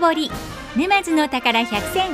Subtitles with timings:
[0.00, 0.30] 深掘り。
[0.76, 2.08] 沼津の宝百選。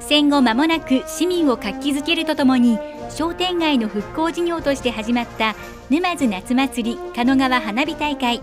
[0.00, 2.78] 戦後間もなく市民を活気づけるとともに
[3.10, 5.54] 商店街の復興事業として始まった
[5.90, 8.40] 沼津夏祭り狩野川花火大会。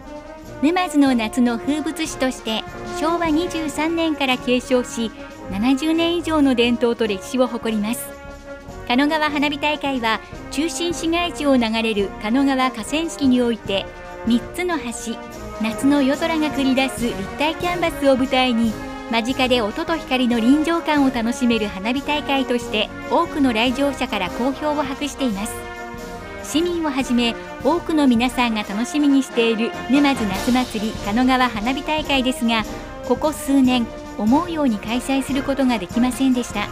[0.62, 2.64] 沼津の夏の風物詩として
[3.00, 5.10] 昭和23年から継承し
[5.52, 8.10] 70年以上の伝統と歴史を誇ります。
[8.88, 10.20] 狩野川花火大会は
[10.52, 13.86] 中心市街地を流れる狩野川河川敷において
[14.26, 15.16] 3つの橋
[15.62, 18.74] 夏の夜空が繰り出す立体キャンバスを舞台に
[19.12, 25.54] 間近で音と光の臨場感を楽しめる花火大会として多くの来場者から好評を博しています。
[26.44, 32.64] 市民をはじめ多くの皆さんが楽しみにしている沼津夏祭り狩野川花火大会ですが
[33.08, 33.86] ここ数年
[34.20, 36.68] 思うように開催することができませんでした。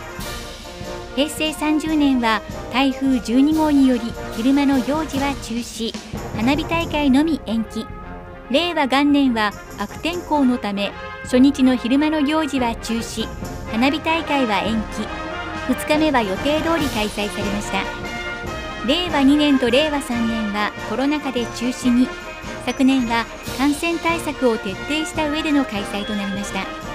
[1.15, 2.41] 平成30年は
[2.71, 4.01] 台風12号により
[4.35, 5.91] 昼間の行事は中止
[6.35, 7.87] 花火大会のみ延期。
[8.51, 10.91] 令和元年は悪天候のため
[11.23, 13.27] 初日の昼間の行事は中止
[13.71, 15.07] 花火大会は延期。
[15.73, 17.83] 2日目は予定通り開催されました。
[18.87, 22.07] 令和2年と令和3年はコロナ禍で中止に。
[22.65, 23.25] 昨年は
[23.57, 26.86] 感染対策を徹底した上での開催となりました。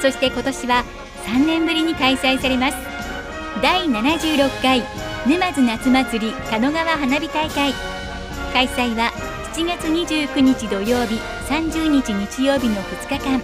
[0.00, 0.84] そして今年は
[1.26, 2.76] 3年ぶりに開催されます。
[3.62, 4.82] 第76回
[5.26, 7.72] 沼津夏祭り狩野川花火大会。
[8.52, 9.10] 開催は
[9.54, 11.16] 7月29日土曜日
[11.48, 13.42] 30日日曜日の2日間。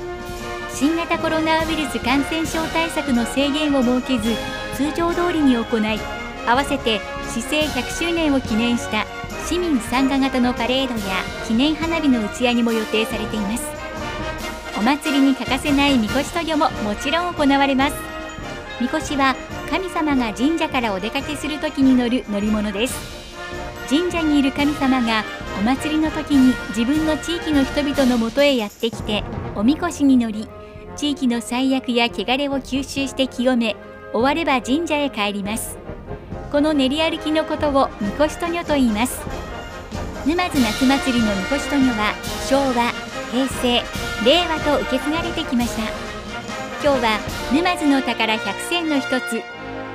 [0.75, 4.35] 新型コロナウイルス感染症対策の制限を設けず
[4.75, 6.01] 通常通りに行い
[6.47, 9.07] 合わせて市政100周年を記念した
[9.47, 11.15] 市民参加型のパレードや
[11.47, 13.74] 記念花火の打ち上げも予定されています。
[14.85, 17.95] 祭りに欠かせないみこし渡御ももちろん行われます。
[18.83, 19.35] みこしは
[19.71, 22.95] 神様が神社からお出かけする時に乗る乗り物です。
[23.89, 25.25] 神社にいる神様が
[25.59, 29.25] お祭りの時に自分の地域の人々のもとへやってきて
[29.55, 30.49] おみこしに乗り
[30.97, 33.77] 地域の最悪や汚れを吸収して清め
[34.13, 35.79] 終われば神社へ帰ります。
[36.53, 39.19] この練り歩きのことをみこしとにと言います。
[40.27, 42.13] 沼津夏祭りのみこしとには
[42.49, 43.83] 昭和平成
[44.25, 45.83] 令和と受け継がれてきました。
[46.85, 47.19] 今日は
[47.53, 49.43] 沼津の宝100選の一つ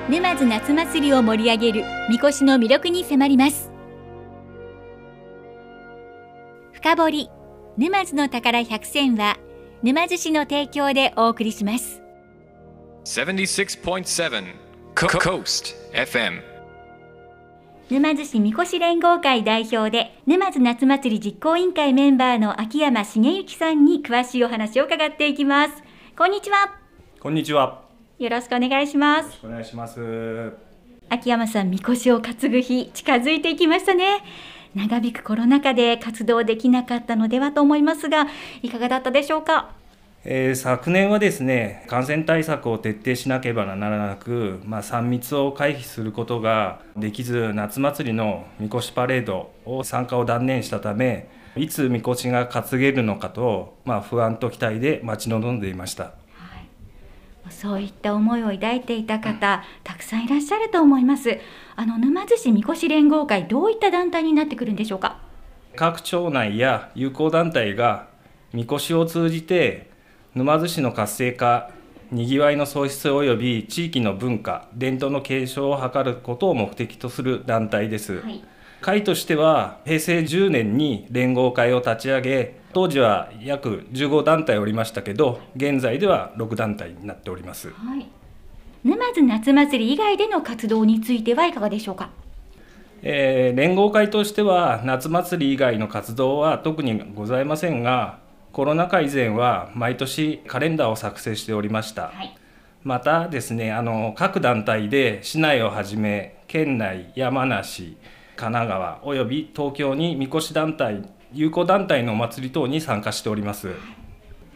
[0.10, 3.72] 沼津夏祭りを盛り上げるみこしの魅力に迫ります。
[6.74, 7.30] 深掘り
[7.78, 9.38] 沼津の宝百選は
[9.84, 12.02] 沼津市の提供でお送りします。
[13.06, 14.44] 76.7
[14.96, 16.59] Coast FM
[17.90, 25.84] 沼津市みこし連合会代表で沼津夏祭り実行委員会メンバーの秋山茂之さんに詳しいお話を伺っていきます。
[26.16, 26.78] こんにちは。
[27.20, 27.82] こんにちは。
[28.20, 29.40] よろしくお願いします。
[29.44, 30.54] お願いします。
[31.10, 34.24] 秋山さんみこしを担ぐ日近づいていきましたね。
[34.76, 38.28] 長引くコロナ禍で活動できなかったのではと思いますが
[38.62, 39.79] いかがだったでしょうか？
[40.26, 56.12] えー、昨年はですね感染対策を徹底しなければならなく、まあ、3密を回避することができず夏祭りのみこしパレードを参加を断念したためいつみこしが担げるのかと、まあ、不安と期待で待ち望んでいました。
[57.50, 61.40] そういった思いを抱いていた方、たくさんいらっしゃると思います。
[61.76, 65.18] あの沼津市みこし連合会、どういった団体になってくるんでしょうか？
[65.76, 68.08] 各町内や友好団体が
[68.54, 69.90] みこしを通じて
[70.36, 71.72] 沼津市の活性化、
[72.12, 78.22] にぎわいの創出及び地域の文化、伝統の継承を図ることを目的とする団体です。
[78.22, 78.44] はい。
[78.82, 88.08] 会としては平成10年に連合会を立ち上げ当時は約15団体おりましたけど現在では6団体になっております、はい、
[88.84, 92.12] 沼津夏祭り以外での活動についてはいかがでしょうか、
[93.02, 98.19] えー、連合会としては夏祭り以外の活動は特にございませんが
[98.52, 102.36] コロナ禍以前は毎年カレンダーを作成しておりました、はい、
[102.84, 107.98] またですねあの各団体で市内をはじめ県内山梨
[108.36, 113.70] 神奈川および東京にみこし団体友好団体のお祭り等に参加しております。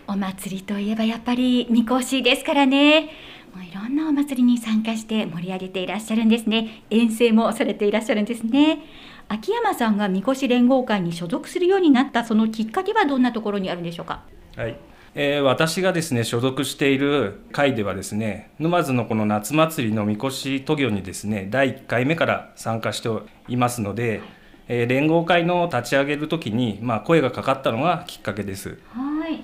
[0.07, 3.11] お祭りといえばやっぱりみこしですからね。
[3.53, 6.83] もういろんなお祭りに参加して盛り上げていらっしゃるんですね。
[6.89, 8.79] 遠征もされていらっしゃるんですね
[9.29, 14.23] 秋山さんがみこし連合会に所属するようになったそのきっかけはどんなところにあるんでしょうか？
[14.55, 14.77] はい。
[15.15, 23.09] えー、私がですね所属している会ではですね沼津のこの夏祭りのみこし渡御にですね第1回目から参加して
[23.47, 24.21] いますので、
[24.67, 28.79] えー、連合会の立ち上げる時に、まあ、声がかかったのがきっかけです。
[28.89, 29.43] はい。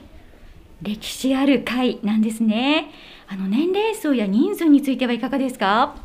[0.82, 2.90] 歴史ある会なんですね。
[3.28, 5.96] あの年齢層や人数についてはいかがですか？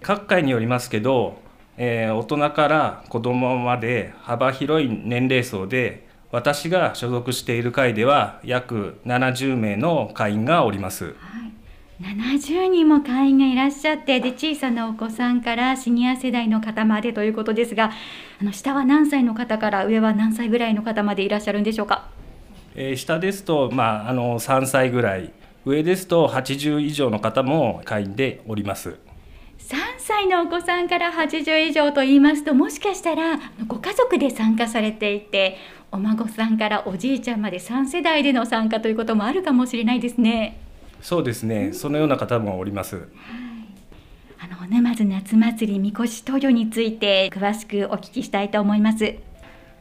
[0.00, 1.39] 各会によりますけど、
[1.82, 11.14] えー大人から子どもまで幅広い年齢層で私が所属している会では約70名の会員がおります。
[12.02, 17.92] 70人も会員がいらっしゃってで小さなお子さんからシニア世代の方までということですが
[18.40, 22.08] あの下は何歳の方から上は何歳ぐらいの方までいらっしゃるんでしょうか？
[22.74, 25.32] えー下ですと、まあ、あの3歳ぐらい。
[25.66, 28.96] 上ですと80以上の方も会員でおります
[29.70, 33.38] 3歳のお子さんから80以上と言いますともしかしたら
[33.68, 35.58] ご家族で参加されていて
[35.92, 40.58] お孫さんからおじいちゃんまで3世代での参加ということもあるかもしれないですね。
[41.00, 43.08] そうですねそのような方もおります
[44.38, 49.14] あの沼津夏祭りみこし闘魚について詳しくお聞きしたいと思います。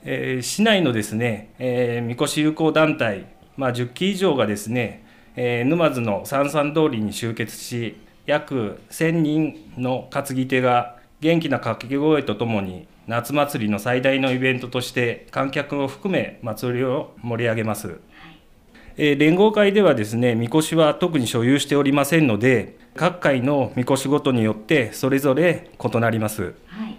[0.03, 3.25] えー市内のですね、えー、みこし友好団体、
[3.57, 5.03] まあ、10機以上がですね、
[5.35, 7.97] えー沼津の三々通りに集結し
[8.29, 17.99] 約1000人の担ぎ手が元気な掛け声とともに夏祭りの最大のイベントとして観客を含め祭りを盛り上げます。
[18.97, 26.53] えー連合会ではですね、みこしは特に所有しておりませんので、各会のみこしごとによってそれぞれ異なります。
[26.67, 26.95] はい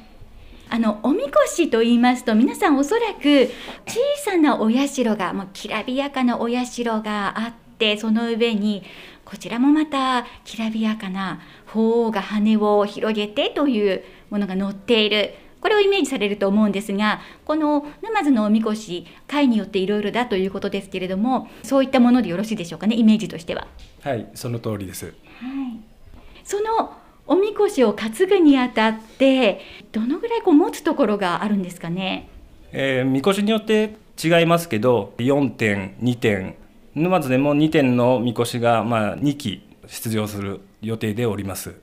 [0.73, 3.51] あのおみこしと言いますと皆さんおそらく
[3.87, 8.85] 小さなお社がもうきらびやかなお社があってその上に
[9.31, 23.69] こちらもまたきらびやかな鳳凰が羽を広げてというものが乗っているこれをイメージされると思うんですがこの沼津のおみこし会によっていろいろだということですけれどもそういったものでよろしいでしょうかねイメージとしては。
[24.03, 25.15] はい、その通りです。
[26.43, 26.97] その
[27.29, 29.61] おみこしを担ぐにあたって
[29.93, 32.29] どのぐらいこう持つところがあるんですかね？
[32.73, 36.57] えー、みこしによって違いますけど4点2点
[36.95, 41.75] 沼津でも2点のみこしが、まあ、2機出場する予定でおります。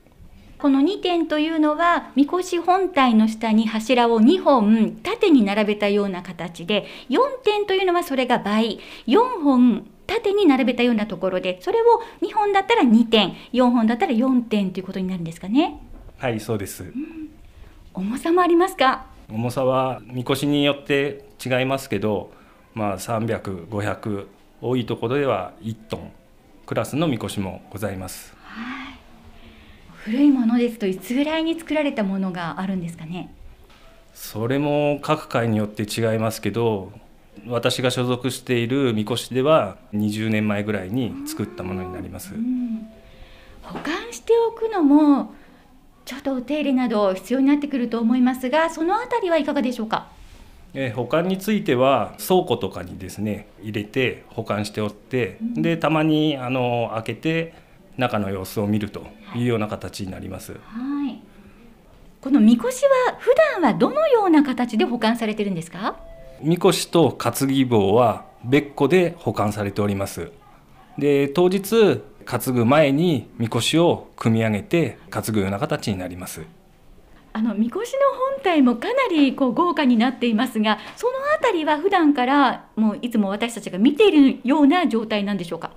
[0.58, 11.84] この2点というのはみこし本体の下に柱を2本縦に並べたような形で4点というのはそれが倍4本縦に並べたようなところでそれを
[12.22, 15.80] 2本だったら2点4本だったら4点ということになるんですかね。
[16.18, 16.92] はいそうです。
[17.94, 19.06] 重さもありますか？
[19.30, 22.32] 重さはみこしによって違いますけど、
[22.74, 24.26] まあ、300500
[24.60, 26.12] 多いところでは1トン
[26.66, 28.34] クラスのみこしもございます。
[30.04, 33.32] 古いものですといつぐらいに作られたものがあるんですかね？
[34.14, 36.92] それも各会によって違いますけど
[37.46, 42.34] 私が所属しているみこしでは20年前ぐらいに作ったものになります。
[43.62, 45.34] 保管しておくのも
[46.04, 50.08] ちょっとお手入れなど必要になってくると思いますがそのあたりはいかがでしょうか？
[50.74, 57.54] えー保管については倉庫とかにですね入れて保管しておってでたまにあの開けて
[57.96, 60.52] 中の様子を見るというような形になります。
[60.52, 60.58] は
[61.08, 61.20] い
[62.20, 65.96] このみこしは普段はどのような形で保管されてるんですか？
[66.42, 70.32] みこしと担ぎ棒は別個で保管されております。
[70.98, 76.42] で当日担ぐ前にみこしを組み上げて担ぐような形になります。
[77.32, 77.98] あのみこしの
[78.36, 85.70] 本体もかなりこう豪華になっていますがそのあたりは普段からもういつも私たちが見ているような状態なんでしょうか？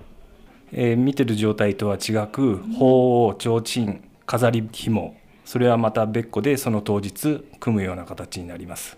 [0.72, 8.96] えー見てる状態とは違く鳳凰提灯飾り紐それはまた別個でその当日組むような形になります。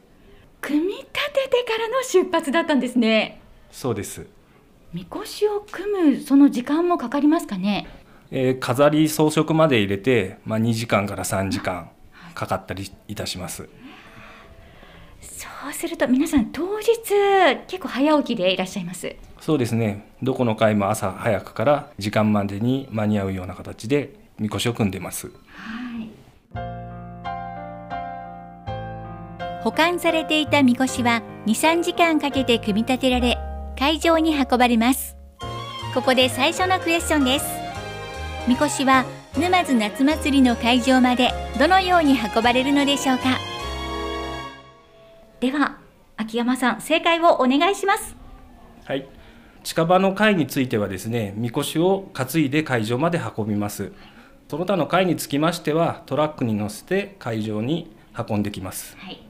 [0.61, 3.41] 組み立ててからの出発だったんですね。
[3.71, 4.27] そうです。
[4.93, 7.87] みこしを組むその時間もかかりますかね？
[8.31, 11.91] えー飾り装飾まで入れて、まあ、2時間から3時間
[12.35, 13.69] かかったりいたします。
[15.21, 16.87] そうすると皆さん当日
[17.67, 19.15] 結構早起きでいらっしゃいます？
[19.41, 20.07] そうですね。
[20.23, 25.31] どこの会も朝早くから時間までに間に合うような形でみこしを組んでます。
[29.63, 33.39] 保管されていたみこしは23時間かけて組み立てられ
[33.79, 35.17] 会場に運ばれます
[35.95, 37.47] ここで最初のクエスチョンです
[38.47, 43.39] みこしは沼津夏祭りの会場までどのように運ばれるのでしょうか
[45.41, 45.79] では
[46.17, 48.15] 秋山さん正解をお願いします
[48.85, 49.09] はい。
[49.65, 53.93] 近場の会についてはですね、みこしを担いで会場まで運びます。
[54.49, 58.97] その他の会につきましては、トラックに乗せて会場に運んできます。
[58.99, 59.21] はい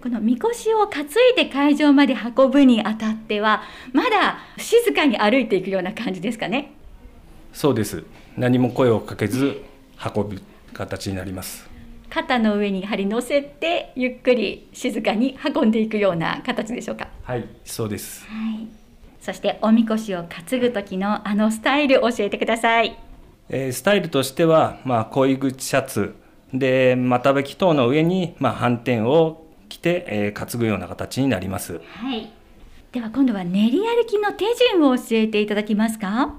[0.00, 6.72] このみこしを担いで会場まで運ぶにあたってはまだ静かに歩いていくような感じですかね
[7.52, 8.04] そうです。
[8.36, 9.62] 何も声をかけず
[10.14, 11.68] 運ぶ形になります。
[12.10, 17.08] 肩の上にやはり乗せてゆっくり静かに運んでいくような形でしょうか？
[17.22, 18.26] はい、そうです。
[18.26, 18.68] はい、
[19.20, 22.98] そしておみこしを担ぐ時のあのスタイル教えてください
[23.48, 26.14] えースタイルとしては、まあ、恋口シャツ
[26.52, 32.30] で股引き等の上に、まあ、反転を着て、えー担ぐような形になりますはい
[32.92, 36.34] では今度は練り歩きの手順を教えていただけますか？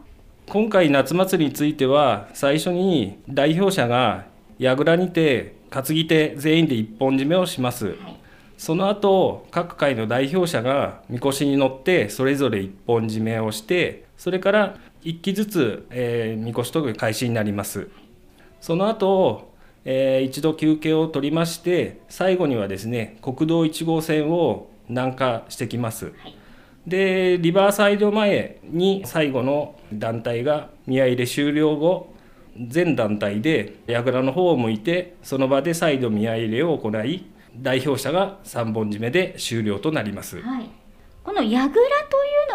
[0.47, 4.25] 今回夏祭りについては最初に代表者が
[4.59, 8.23] 櫓にて担ぎ手全員で一本締めをします、はい
[8.63, 17.89] その後各会の代表者がみこしに乗ってそれぞれ一本締めをしてそれから1機ずつ、えー、みこしと開始になります。
[18.62, 19.51] その後、
[19.83, 26.13] えー一度休憩を取りまして最後にはですね国道1号線を南下してきます、
[26.87, 32.13] でリバーサイド前に最後の団体が宮入れ終了後
[32.67, 37.25] 全団体で櫓の方を向いてその場で再度宮入れを行い
[37.55, 40.41] 代表者が3本締めで終了となります。
[40.41, 40.69] はい。
[41.23, 41.79] この櫓とい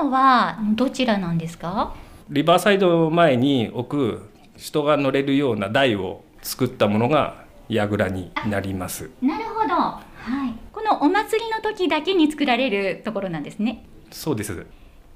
[0.00, 1.94] うのはどちらなんですか？
[2.28, 9.10] リバーサイド前に置く人が乗れるような台を作ったものが櫓になります。
[9.22, 9.74] なるほど。
[9.74, 10.02] は
[10.48, 10.54] い。
[10.72, 14.66] このお祭りの時だけに作られるところなんですねそうです。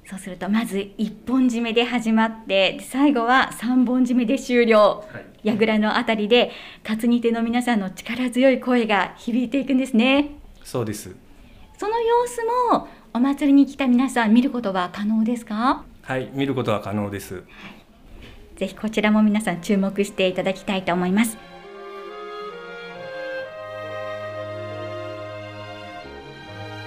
[0.05, 5.05] そうするとまず一本締めで始まってで最後は三本締めで終了。
[5.43, 6.51] 櫓のあたりで
[6.83, 10.31] 担ぎ手の皆さんの力強い声が響いていくんですね。
[10.63, 11.15] そうです。
[11.77, 15.83] その様子もお祭りに来た皆さん見ることは可能ですか？
[16.01, 17.43] はい見ることは可能です。
[18.55, 21.37] ぜひこちらも皆さん注目していただきたいと思います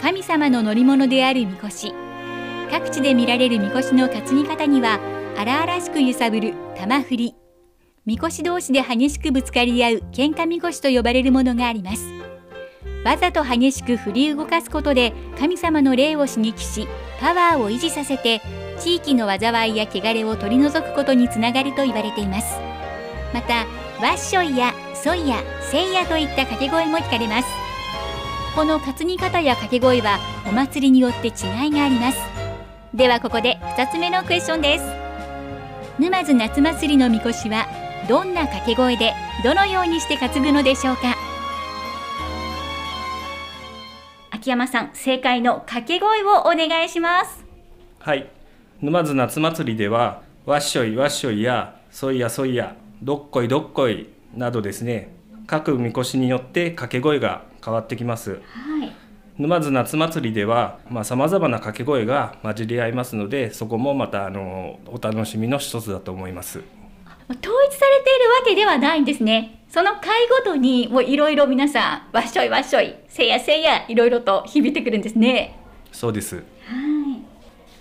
[0.07, 1.93] 神様の乗り物であるみこし。
[2.71, 5.01] 各地で見られるみこしの担ぎ方には
[5.37, 7.35] 荒々しく揺さぶる玉振り。
[8.05, 12.05] みこし同士で激しくぶつかり合う喧嘩みこしと呼ばれるものがあります。
[13.05, 16.87] わざと激しく振り動かすことで神様の霊を刺激し
[17.19, 18.41] パワーを維持させて
[18.79, 22.61] 地域の災いや汚れを取り除くことにつながると言われています。
[23.35, 23.67] また
[24.01, 27.65] ワッショイやソイやセイヤといった掛け声も聞かれます。
[28.57, 32.19] この担ぎ方や掛け声はお祭りによって違いがあります。
[32.95, 34.85] ではここで2つ目のクエスチョンです。
[35.99, 37.67] 沼津夏祭りのみこしは
[38.09, 39.13] どんな掛け声で
[39.45, 41.15] どのようにして担ぐのでしょうか。
[44.31, 47.45] 秋山さん正解の掛け声をお願いします。
[47.99, 48.27] はい。
[48.81, 55.15] 沼津夏祭りではわっしょいわっしょいやそいやそいやどっこいどっこいなどですね。
[55.47, 58.30] 各みこしによって掛け声が変わってきます。
[58.30, 58.92] はい。
[59.38, 66.61] 沼津夏祭りではさまざ、まな掛け声が混じり合いますのでそこもまたあのお楽しみの一つだと思います。
[67.28, 69.64] 統一されているわけではないんですね。
[69.68, 75.58] その回ごとにもういろいろ皆さんわっしょいわっしょいせいやせいやいろいろと響いてくるんですね。
[75.90, 76.37] そうです。
[76.37, 76.44] はい。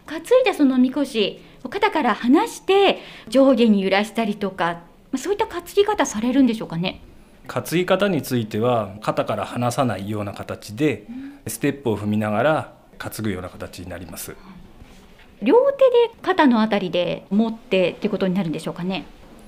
[0.07, 7.01] 担いだそのみこし肩から離して上下に揺らしたりとかまあそういった担ぎ方されるんでしょうかね
[7.47, 11.05] 担ぎ方については肩から離さないような形で
[11.47, 14.35] ステップを踏みながら担ぐような形になります。
[15.41, 19.05] 両手で肩のあたりで持ってっていうことになるんでしょうかね。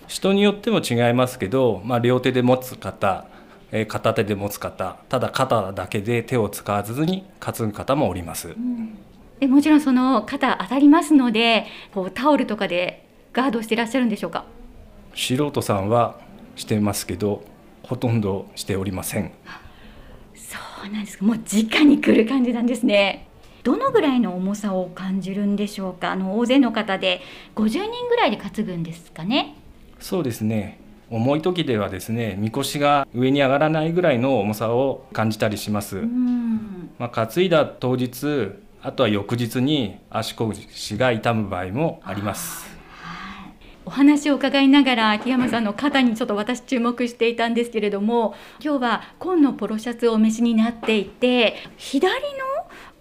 [0.08, 3.26] 人によっても違いますけど、まあ、両手で持つ方
[3.72, 8.56] えー片手で持つ方ただ肩だけで手を使わずに担ぐ方もおります。
[9.40, 14.46] でもちろんその肩当たりますのでこうタオルとかでガードしていらっしゃるんでしょうか？
[15.14, 16.20] 素人さんは
[16.56, 17.44] してますけど
[17.88, 19.32] ほとんどしておりません。
[20.36, 21.18] そうなんです。
[21.18, 23.28] かもう直に来る感じなんですね。
[23.64, 26.12] どのぐらいの重さを感じるんでしょうか？
[26.12, 27.22] あの大勢の方で
[27.56, 29.56] 50人ぐらいで担ぐんですかね？
[30.00, 30.80] そうですね。
[31.10, 36.90] 重い時ではですねみこしが上に上がらないぐらいの重さを感じたりします、うん。
[37.00, 38.52] まあ、担いだ当日
[38.82, 42.77] あとは翌日に足腰が痛む場合もあります
[43.88, 52.20] お話を伺いながら秋山さんの肩にちょっと私注目していたんですけれども今日は紺のポロシャツをお召しになっていて左の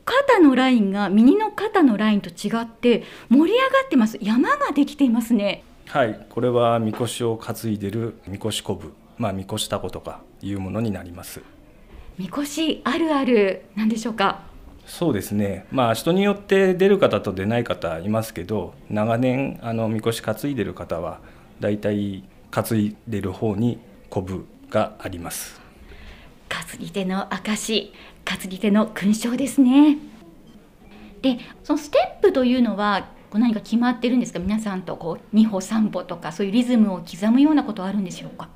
[0.04, 4.16] 肩のラインが右の肩のラインと違って盛り上がってます。
[4.22, 5.64] 山ができていますね。
[5.86, 6.24] はい。
[6.30, 8.94] これはみこしを担いでるみこしこぶ。
[9.18, 11.42] まあみこしたことかいうものになります。
[12.16, 14.42] みこしあるあるなんでしょうか？
[14.86, 15.66] そうですね。
[15.70, 21.18] まあ人によって出る方と出ない方いますけど長年あのみこし担いでる方は
[21.60, 25.60] だいたい担いでる方にこぶがあります。
[26.48, 27.92] 担ぎ手の証
[28.24, 29.98] 担ぎ手の勲章ですね。
[31.20, 34.38] でそのステップというのはこう何か決まってるんですか？
[34.38, 38.48] 皆さんとこう2歩3歩とかそういうリズムを刻むようなことはあるんでしょうか？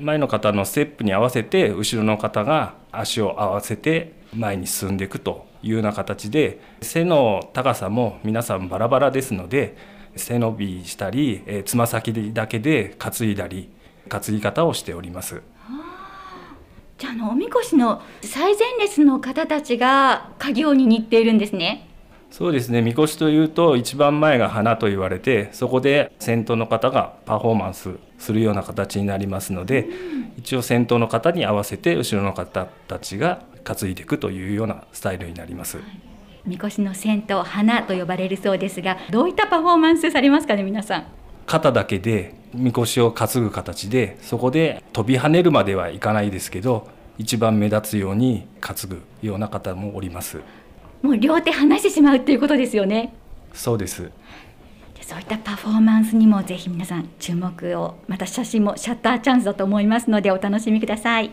[0.00, 9.76] 前の方のステップに合わせて後ろの方が足を合わせて前に進んでいくというような形で背の高さも皆さんバラバラですので
[10.16, 13.70] 背伸びしたりつま先だけで担いだり
[14.08, 15.42] 担ぎ方をしております。
[16.98, 21.87] じゃあのおみこしの最前列の方たちが家業に似ているんですね。
[22.30, 22.82] そうですね。
[22.82, 35.78] みこしというと一番前が花と言われてそこで先頭の方がパフォーマンスするような形になりますので、うん、一応先頭の方に合わせて後ろの方たちが担いでいくというようなスタイルになります。
[35.78, 35.86] はい。
[36.46, 41.04] みこしの先頭花と呼ばれるそうですがどういったパフォーマンスされますかね皆さん？
[41.46, 50.40] 肩だけでみこしを担ぐ形でそこで飛び跳ねるまではいかないですけど一番目立つように担ぐような方もおります
[51.02, 53.14] もう両手離してしまうっていうことですよね。
[53.52, 54.10] そうです。
[55.00, 57.94] そういったパフォーマンスにもぜひ皆さん注目を。
[58.08, 61.30] また写真もシャッターチャンスだと思いますのでお楽しみください。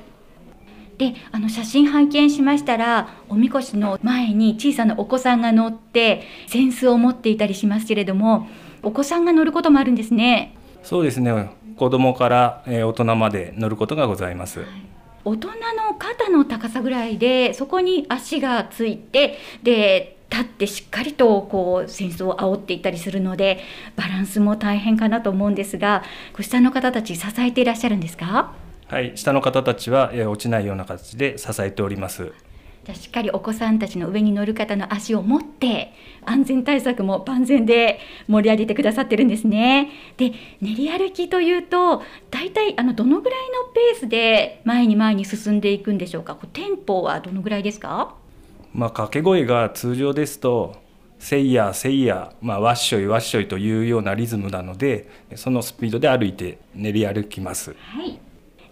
[0.97, 8.47] であの写真拝見しましたらおみこしの前に小さなお子さんが乗って扇子を持っていたりしますけれども
[8.81, 10.55] お子さんが乗ることもあるんですね。
[10.83, 11.49] そうですね。
[11.75, 14.94] 子供から大人まで乗ることがございます、はい
[15.25, 23.59] 大人の肩の高さぐらいでそこに足がついてで立ってしっかりとこう戦争を煽っていったりするので
[23.95, 26.03] バランスも大変かなと思うんですが
[26.39, 28.53] 下の方たち支えていらっしゃるんですか？
[28.87, 32.31] はい下の方たちは落ちないような形で支えております。
[32.85, 35.91] じゃしっかりお子さんたちの上に乗る方の足を持って
[36.23, 39.89] 安全対策も万全で盛り上げてくださってるんですね。
[40.17, 46.37] で練り歩きというと大体あのどのぐらいのペースで前に前に進んでいくんでしょうか？
[46.53, 48.13] テンポはどのぐらいですか？
[48.71, 50.75] まあ、掛け声が通常ですと
[51.17, 57.75] 「せいやせいや」まあ、わっしょいわっしょいというようなリズムなのでそのスピードで歩いて練り歩きます。
[57.79, 58.19] はい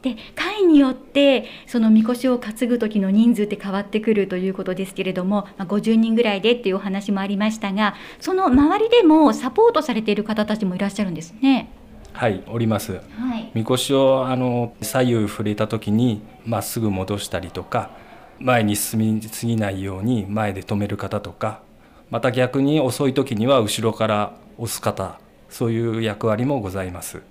[0.03, 11.69] で会によってそのみこしを担ぐ時の人数って変わってくるということですけれども、まあ、50人ぐらいでっていうお話もありましたがその周りでもサポートされている方たちもいらっしゃるんですね。
[12.11, 12.99] はいおります、は
[13.37, 17.89] い、みこしをあの左右触れた時にまっすぐ戻したりとか
[18.39, 21.61] 前に進みすぎないように前で止める方とか
[22.11, 27.21] また逆に遅い時には後ろから押す方そういう役割もございます。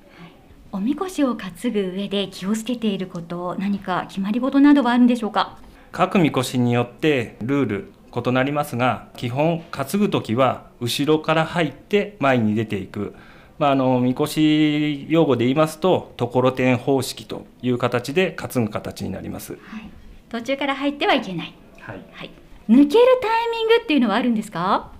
[0.75, 5.59] おみこしを担ぐ上で気をつけていること何か決まり事などはあるんでしょうか？
[5.93, 7.93] 各みこしによってルール
[8.27, 13.15] 異なりますが基本担ぐ時は後ろから入って前に出ていく、
[13.59, 19.91] まあ、あのみこし用語で言いますとところてん方式という形で担ぐ形になります、はい、
[20.31, 22.31] 途中から入ってはいけない、はい、はい、
[22.71, 24.91] 抜けるタイミングっていうのはあるんですか？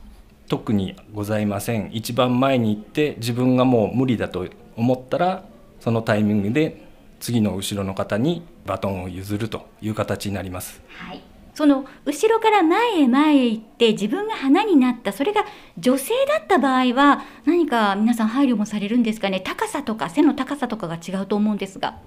[0.49, 1.89] 特にございません。
[1.95, 5.45] 一番前に行って自分がもう無理だと思ったら
[5.83, 6.87] そのタイミングで
[7.19, 10.81] 次の後ろの方にバトンを譲るという形になります。
[10.87, 11.21] はい。
[11.55, 15.11] その後ろから前へ前へ行って自分が花になった。
[15.11, 15.45] それが
[15.77, 19.41] 女性だった場合は何か皆さん配慮もされるんですかね？
[19.41, 21.99] 高さとか背の高さとかが違うと思うんですが、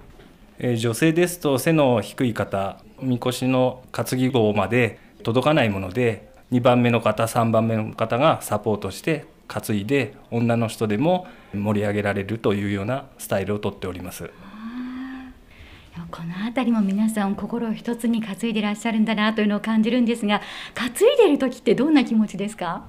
[0.58, 14.30] えー、女性ですと背の低い方みこしの担ぎ棒まで届かないもので2番目の方3番目の方がサポートして担いで女の人でも盛り上げられるというようなスタイルをとっております。
[16.10, 20.42] この辺りも皆さん心を一つに担いでいらっしゃるんだなというのを感じるんですが
[20.74, 22.84] 担いでいる時ってどんな気持ちですか？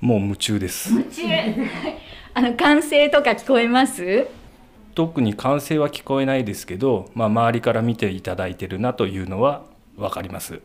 [0.00, 0.90] もう夢中です。
[0.92, 1.22] 夢中。
[2.34, 4.26] あの歓声とか聞こえます？
[4.94, 9.62] 特に歓声は聞こえないですけど、まあ、周りから見ていただいてるなというのは
[9.96, 10.60] 分かります。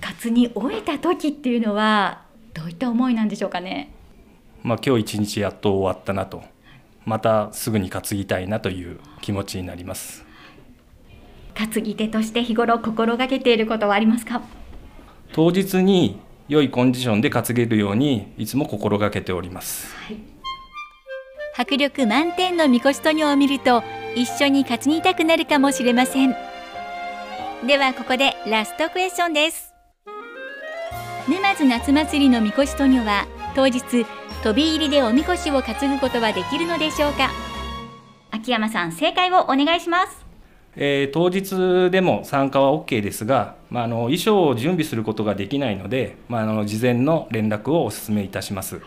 [0.00, 2.22] 担ぎ終えた時っていうのは
[2.54, 3.90] どういった思いなんでしょうかね？
[4.62, 6.42] まあ、今日一日やっと終わったなと。
[7.04, 10.24] またすぐに担ぎたいなという気持ちになります。
[11.54, 14.42] 担ぎ手として日頃心がけていることはありますか？
[15.32, 20.18] 当日に良いコンディションで担げるようにいつも心がけております、はい、
[21.56, 23.82] 迫力満点のみこしとにを見ると
[24.14, 26.34] 一緒に担ぎたくなるかもしれません。
[27.66, 29.72] ではここでラストクエスチョンです。
[31.28, 33.80] 沼津夏祭りのみこしとには当日
[34.46, 37.32] 飛び入りでおみこしを担ぐことはできるのでしょうか？
[38.30, 40.24] 秋山さん正解をお願いします。
[40.76, 48.80] えー、当日でも参加は OK ですが、まあ、あの衣装を準備することができないので、まあ、あの事前の連絡をお勧めいたします。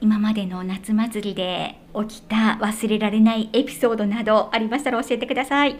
[0.00, 1.76] 今までの夏祭りで
[2.08, 5.76] 起きた忘れられないエピソードなどありましたら教えてください、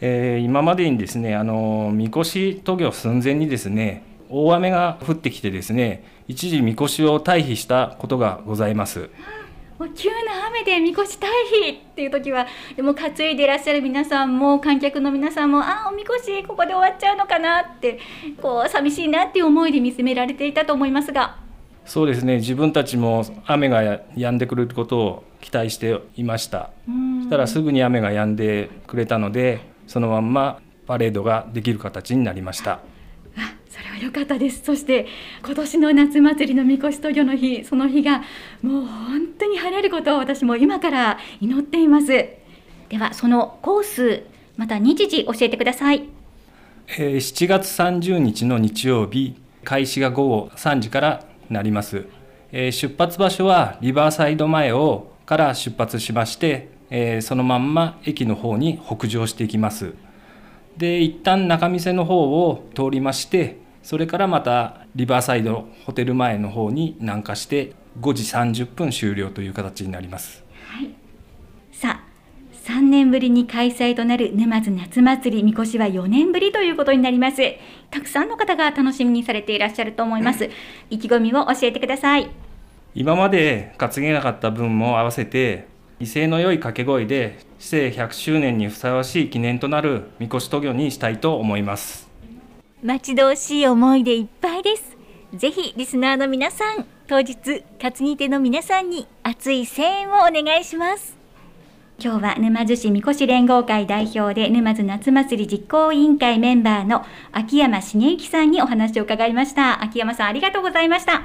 [0.00, 4.04] えー、今までにですねあのみこし渡御寸前にですね
[4.36, 9.10] 大雨が降ってきてですね一時みこしを退避したことがございます。
[9.78, 11.26] もう急な雨でみこし退
[11.68, 17.98] 避っていう時はでも担いでいらっしゃる皆さんも観客の皆さんもああおみこしここで終わっちゃうのかなって
[18.40, 21.36] こう寂しいなっていう思いで見つめられていたと思いますが。
[21.84, 26.70] そうですね自分たちも雨が止んでくることを期待していました。
[27.20, 32.78] そしたらすぐに雨が止んでくれたのでそのまんまパレードができる形になりました。
[34.04, 34.62] それは良かったです。
[34.64, 35.06] そして
[35.44, 38.22] 今年の夏祭りのみこしとぎの日その日が
[38.62, 42.06] もう本当に晴れることを私も今から祈っています。
[42.06, 44.22] ではそのコース
[44.56, 46.04] また日時教えてください、
[46.98, 52.06] え、7月30日の日曜日開始が午後3時からなります、
[52.52, 59.94] え、出発場所はリバーサイド前をから出発しまして、えー、そのまんま駅の方に北上していきます。
[60.76, 68.24] で一旦仲見世の方を通りましてそれからまたリバーサイドホテル前の方に南下して5時
[68.62, 70.42] 30分終了という形になります。
[70.68, 70.94] はい、
[71.70, 72.14] さあ
[72.64, 77.42] 3年ぶりに開催となる沼津夏祭りみこしは4年ぶりということになります。
[77.90, 80.48] たくさんの方が楽しみにされていらっしゃると思います。
[80.88, 82.30] 意気込みを教えてください。
[82.94, 85.68] 今まで担げなかった分も合わせて
[86.00, 92.03] 威勢の良い掛け声で市政100周年にふさわしい記念となるみこし渡御にしたいと思います
[92.84, 94.84] 待ち遠しい思いでいっぱいです。
[95.32, 101.16] ぜひリスナーの皆さん当日担ぎ手の皆さんに熱い声援をお願いします。
[101.98, 109.82] 今日は沼津市みこし連合会代表で沼津夏祭り実行委員会メンバーの秋山茂之さんにお話を伺いました。
[109.82, 111.22] 秋山さんありがとうございました。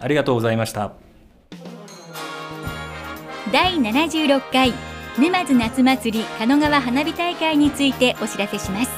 [0.00, 0.90] ありがとうございました。
[3.52, 4.72] 第76回
[5.16, 8.90] 沼津夏祭り狩野川花火大会についてお知らせします。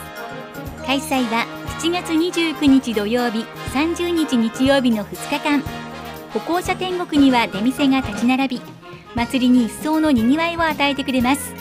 [0.87, 3.40] 開催は7月29日土曜日
[3.75, 5.64] 30日日曜日の2日間。
[6.33, 8.62] 歩行者天国には出店が立ち並び
[9.16, 11.53] 祭りに一層のにぎわいを与えてくれます。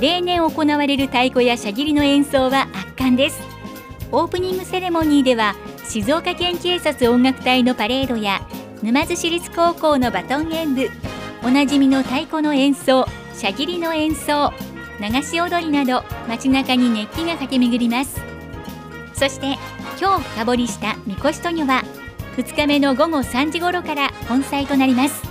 [0.00, 3.42] 例年行われる太鼓やし切りの演奏は圧巻です。
[4.10, 5.54] オープニングセレモニーでは
[5.86, 8.40] 静岡県警察音楽隊のパレードや
[8.82, 10.88] 沼津市立高校のバトン演舞
[11.44, 14.54] おなじみの太鼓の演奏しゃぎりの演奏
[15.00, 18.29] 流し踊りなど街中に熱気が駆け巡ります。
[19.20, 19.58] そして
[20.00, 21.82] 今日深掘りしたみこしとには
[22.38, 25.22] 2日目の午後3時頃から本祭となります。